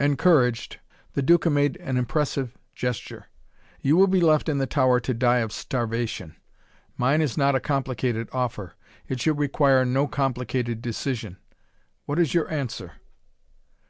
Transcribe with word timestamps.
Encouraged, 0.00 0.78
the 1.12 1.20
Duca 1.20 1.50
made 1.50 1.76
an 1.82 1.98
impressive 1.98 2.56
gesture. 2.74 3.26
"You 3.82 3.98
will 3.98 4.06
be 4.06 4.22
left 4.22 4.48
in 4.48 4.56
the 4.56 4.66
tower 4.66 5.00
to 5.00 5.12
die 5.12 5.40
of 5.40 5.52
starvation. 5.52 6.34
Mine 6.96 7.20
is 7.20 7.36
not 7.36 7.54
a 7.54 7.60
complicated 7.60 8.30
offer. 8.32 8.72
It 9.06 9.20
should 9.20 9.36
require 9.36 9.84
no 9.84 10.06
complicated 10.06 10.80
decision. 10.80 11.36
What 12.06 12.18
is 12.18 12.32
your 12.32 12.50
answer?" 12.50 12.92